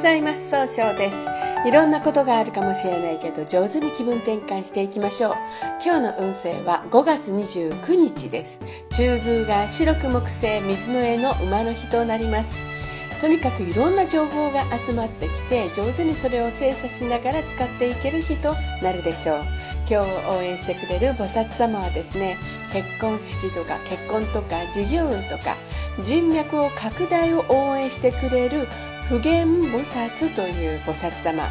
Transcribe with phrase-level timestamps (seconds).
[0.00, 0.50] ざいます。
[0.50, 1.28] 総称です。
[1.66, 5.34] いろんなことがあるかもしれないけど上手に気分転換していきましょう。
[5.84, 8.58] 今日の運勢は5月29日です。
[8.96, 12.70] 中宮が白く木星水の絵の馬の日となります。
[13.20, 19.40] とにかくいろんな情報が集まってきて上手にそれを精査しながら使っていける日となるでしょう。
[19.90, 22.38] 今日応援してくれる菩薩様はですね
[22.72, 25.56] 結婚式とか結婚とか事業運とか
[26.04, 28.66] 人脈を拡大を応援してくれる
[29.10, 31.42] 普賢菩薩という菩薩様。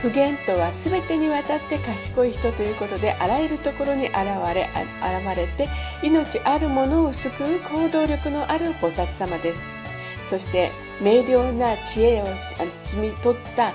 [0.00, 4.16] 普賢とは全てにわたって賢い人ということであらゆるところに現
[4.54, 4.70] れ
[5.02, 5.68] 現れて
[6.02, 9.62] 命あるものを救う行動力のある菩薩様です。
[10.30, 10.70] そして
[11.02, 13.74] 明瞭な知恵を摘み取った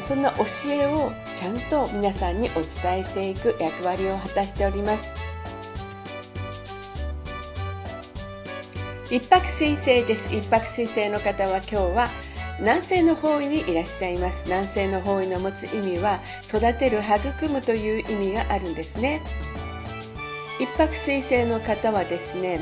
[0.00, 5.14] そんな教えをちゃんと皆さんにお伝えしていく役割を果たしております。
[9.14, 10.34] 一泊水星です。
[10.34, 12.08] 一泊水星の方は今日は
[12.60, 14.44] 南西の方位にいらっしゃいます。
[14.46, 19.20] 南西の方位の持つ意味は育てる育むという意味があるんですね。
[20.60, 22.60] 一泊水星の方はですね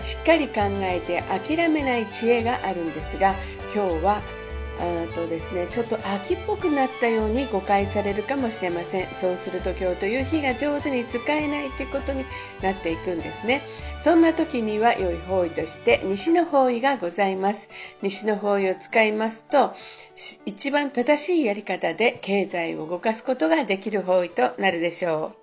[0.00, 3.34] しっかり考えて諦めない知恵があるんですが
[3.74, 4.20] 今日は
[5.14, 9.06] とですね、ちょっと秋っぽくなったように誤解されるかもしれません。
[9.20, 12.24] そうすると今日という日が上手に使えないということに
[12.62, 13.62] なっていくんですね。
[14.02, 17.68] そんな時には良い方位として西の方位がございます。
[18.02, 19.74] 西の方位を使いますと
[20.46, 25.37] 一番正しいやり方で経済を動かすことができる方位となるでしょう。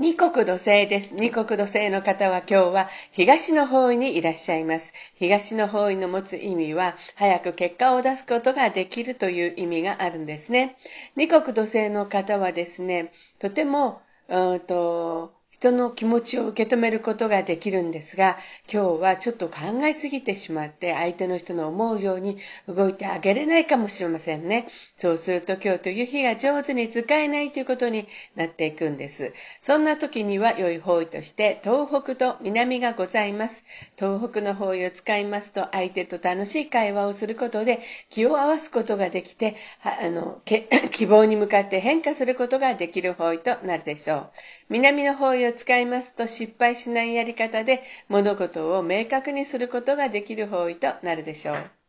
[0.00, 1.14] 二国土星です。
[1.14, 4.94] 二国土星の方は今日は東の方位にいらっしゃいます。
[5.16, 10.78] 東の方位の持つ意味は、早く結果を出すことができるという意味があるんですね。
[11.16, 18.38] 二国土星の方はですね、とても、うんと、人の気持ちを受け止めることができるんですが、
[18.72, 24.68] 今日はちょっと考えすぎてしまって、相手の人の思うように動いてあげれないかもしれませんね。
[24.96, 29.34] そうすると今日という日が上手に使えないということになっていくんです。
[29.60, 33.62] そんな時には良い方位として、東北と南がございます。
[33.98, 40.40] 東北の方位を使いますと、相手と楽しい会話をすることで気を合わすことができて、あの
[40.90, 44.30] 希望に向かって変化することができる方位となるでしょう。
[44.70, 51.79] 南の方位を使いますと失敗しないやり方で物事を明確にすることができる方位となるでしょう。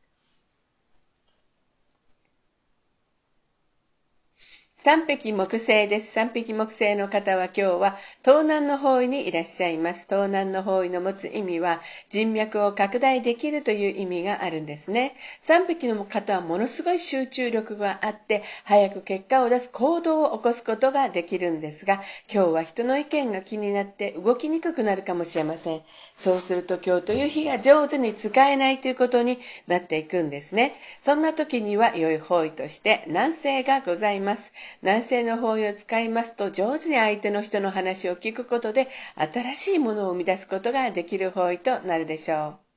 [4.84, 6.12] 三匹木星です。
[6.12, 10.08] 三匹木星の方は今日は東南の方位にいらっしゃいます。
[10.10, 15.16] 東南の方位の持つ意味は人脈を拡大できるという意味があるんですね。
[15.40, 25.82] 三匹の方はものすごい集中力があって早く結果を出す行動を起こすことができるんですが今日は人の意見が気になって動きにくくなるかもしれません。
[26.18, 29.38] そうすると今日という日が上手に使えないということに
[29.68, 30.74] なっていくんですね。
[31.02, 34.52] そんな時には良い方位として南西がございます。
[34.82, 42.71] 男性の方位を使いますと上手に相手の人の話を聞くことで新しいものを生み出すことができる方位となるでしょう。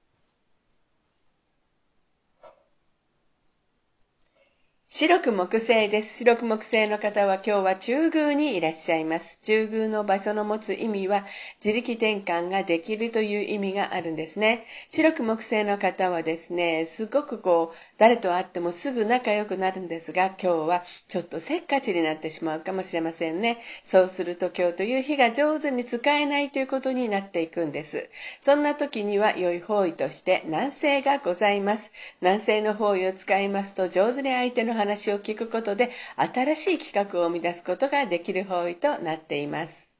[4.96, 6.18] 白く木星です。
[6.18, 9.40] 白く木星の方は今日は中宮にいらっしゃいます。
[9.42, 11.26] 中宮の場所の持つ意味は
[11.64, 14.66] 自力転換ができるという意味があるんですね。
[14.90, 23.58] 白く木星の方はですね、すごくこう、誰と会ってもすぐ仲良くなるんですが、今日はちょっとせっかちになってしまうかもしれませんね。
[23.82, 28.08] そうすると今日という日が上手に使えないということになっていくんです。
[28.40, 31.90] そんな時には良い方位として南西がございます。
[32.20, 39.94] 南西の方位を使いますと上手に相手の話を聞くことで新しい企画を生み出すことができる方位となっています。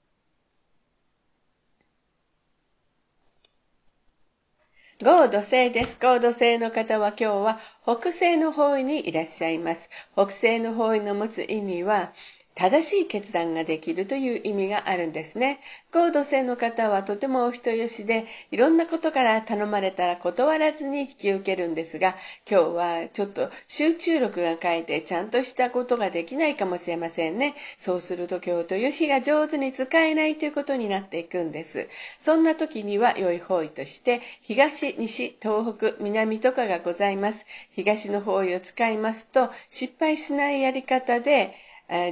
[5.03, 5.99] ゴー土星です。
[6.00, 9.91] ゴー土星の方は今日は北西の方位にいらっしゃいます。
[10.12, 12.13] 北西の方位の持つ意味は、
[12.54, 15.60] 正しい決断ができるという意味があるんですね。
[15.92, 22.16] 高度性の方はとてもお人よしで、いろんなことから頼まれたら断らずに引き受けるんですが、
[22.48, 27.54] 今日はちょっと集中力が欠いてちゃんとしたことができないかもしれませんね。
[27.77, 31.89] そうすると今日という日が上手に使えないということになっていくんです。
[32.21, 37.47] そんな時には良い方位として、東、西、東北、南とかがございます。
[37.72, 41.54] 東の方位を使いますと、失敗しないやり方で、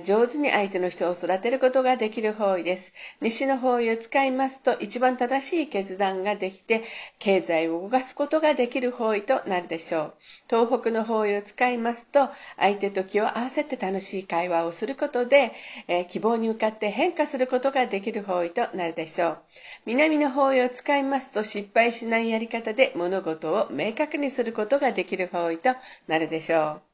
[0.05, 2.93] 上手に相手の人を育てることができる方位です。
[3.21, 6.83] 西の方位を使いますと一番正しい決断ができて
[7.19, 10.15] 経済を動かすことができる方位となるでしょう。
[10.49, 12.29] 東北の方位を使いますと
[12.59, 15.53] 相手と気を合わせて楽しい会話をすることで、
[15.89, 19.39] えー、希望に向かって変化することができる方位となるでしょう。
[19.87, 25.75] 南の方位を使いますと失敗しないやり方で物事を明確にすることができる方位と
[26.09, 26.92] なるでしょう。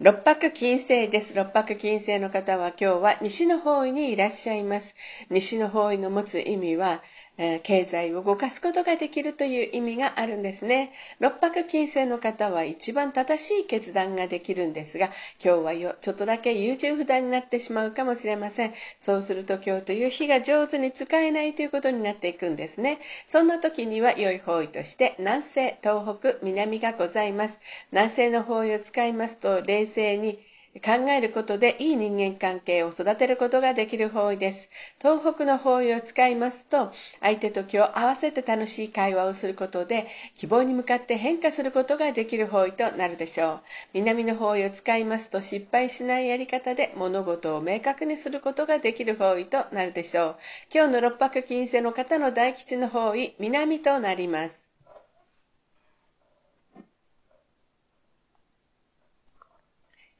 [0.00, 1.34] 六白金星です。
[1.36, 4.96] 六白金星の方は今日は西の方位にいらっしゃいます。
[5.30, 7.00] 西の方位の持つ意味は、
[7.36, 10.92] え、経済を動かすことができるという意味があるんですね。
[11.18, 15.06] 六白金星の方は一番正しい決断ができるんですが、
[15.44, 18.74] 今日はよちょっとだけ優柔不断になってしまうかもしれません。
[19.00, 22.98] そうすると今日という日が上手に使えないということになっていくんですね。
[23.26, 27.58] そんな時には良い方位として南西、東北、南がございます。
[27.90, 30.38] 南西の方位を使いますと冷静に
[30.80, 34.70] 考えることでいい人間関係を育てることができる方位です。
[35.00, 36.90] 東北の方位を使いますと、
[37.20, 43.60] 相手と気を合わせて楽しい会話をすることで、希望に向かって変化することができる方位となるでしょう。
[43.92, 50.36] 南の方位を使いますと、失敗しないやり方で物事を明確にすることができる方位となるでしょう。
[50.74, 54.63] 今日の六白金星の方の大吉の方位、南となります。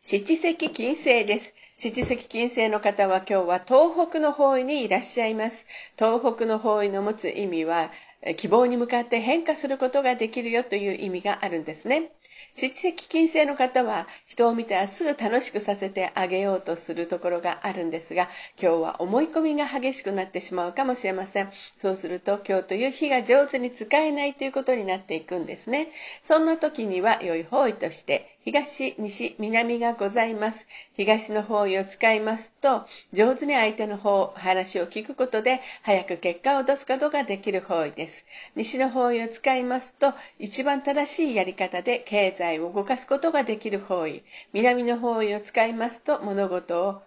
[0.06, 1.54] 七石金星です。
[1.76, 5.66] 七石金星の方は今日は東北の方位にいらっしゃいます。
[5.98, 7.90] 東北の方位の持つ意味は、
[8.36, 12.12] 希望に向かって変化することができるよという意味があるんですね。
[12.54, 18.28] 七石金星の方は人を見たらすぐ楽しくさせてあげようとするところがあるんですが
[18.60, 25.88] 今日は思い込みが激しくなってしまうかもしれませんそうすると今日という日が上手に使えないということになっていくんですね
[26.22, 30.66] そんな時には良い方位として東、西、南がございます。
[30.98, 32.84] 東の方位を使いますと、
[33.14, 38.26] 上手に相手の方、話を聞くことで、早く結果を出すことができる方位です。
[38.54, 44.22] 西の方位を使いますと、一番正しいやり方で経済を動かすことができる方位。
[44.52, 47.02] 南の方位を使いますと、物事を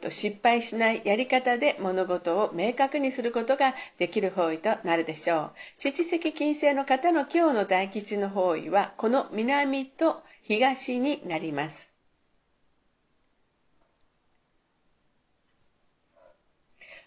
[0.00, 5.52] と失敗しないやり方で物事を明確にすることができる方位となるでしょう。
[5.76, 11.87] 七石金星の方の今日の大吉の方位はこの南と東になります。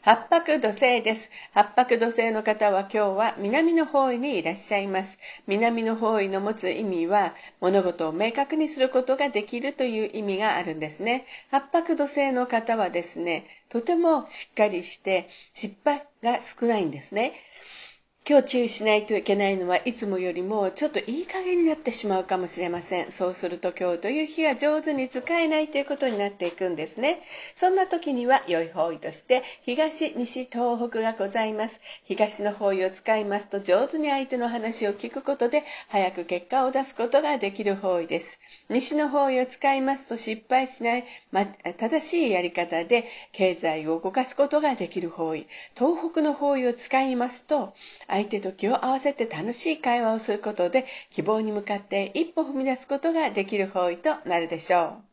[0.03, 1.30] 八白土星です。
[1.53, 5.19] 八白土星の方は今日は南の方位にいらっしゃいます。
[5.45, 11.27] 南の方位の持つ意味は物事を明確にすることができるという意味があるんですね。
[11.51, 17.33] 八白土星の方はですね、とてもしっかりして失敗が少ないんですね。
[18.30, 23.12] 今日注意しないといけないのはいつもよりもちょっといい加減になってしまうかもしれません。
[23.12, 27.24] そうすると今日という日が上手に使えないということになっていくんですね。
[27.56, 31.82] そんな時には良い方位として東、西、東北がございます。
[32.04, 38.40] 東の方位を使いますと上手に相手の話を聞くことで早く結果を出すことができる方位です。
[38.70, 45.48] 西の方位を使いますと失敗しない、ま、正しいやり方で経済を動かすことができる方位。
[45.76, 47.74] 東北の方位を使いますと
[48.12, 55.12] 相手と気を合わせて楽しい会話をすることで希望に向かって一歩踏み出すことができる方位となるでしょう。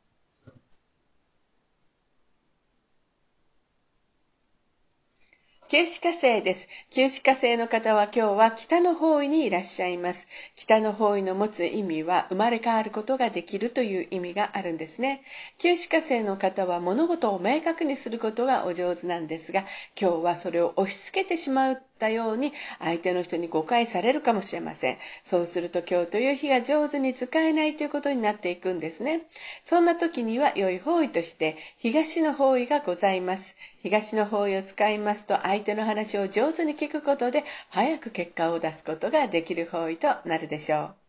[5.70, 6.66] 九死火星です。
[6.88, 10.26] 九死火星の方は今日は北の方位にいらっしゃいます。
[10.56, 15.20] 北の方位の持つ意味は生まれ変わることができるという意味があるんですね。
[15.58, 19.66] 九死火星の方は物事を明確にすることがお上手なんですが、
[20.00, 24.98] 今日はそれを押し付けてしまうったように相手の人に誤解されるかもしれません。
[25.24, 29.22] そうすると今日という日が上手に使えないということになっていくんですね。
[29.64, 33.56] そんな時には良い方位として東の方位がございます。
[33.82, 41.07] 東の方位を使いますと相手の話を上手に聞くことで早く結果を出すことができる方位となるでしょう。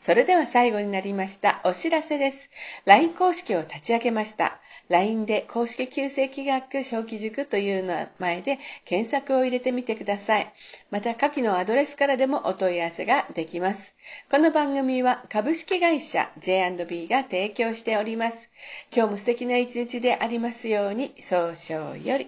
[0.00, 2.50] それでは最後になりましたお知らせです。
[2.86, 4.58] LINE 公式を立ち上げました。
[4.88, 10.52] LINE で公式旧世紀学小規塾という名前で検索を入れてみてください。
[10.90, 13.94] また下記のアドレスからでもお問い合わせができます。
[14.30, 18.50] この番組は株式会社 J&B が提供しております。
[18.94, 22.26] 今日も素敵な一日でありますように、早々より。